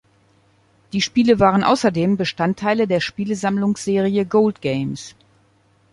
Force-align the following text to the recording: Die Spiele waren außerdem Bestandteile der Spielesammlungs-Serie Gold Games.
Die 0.93 1.01
Spiele 1.01 1.39
waren 1.39 1.63
außerdem 1.63 2.17
Bestandteile 2.17 2.87
der 2.87 3.01
Spielesammlungs-Serie 3.01 4.25
Gold 4.25 4.59
Games. 4.59 5.13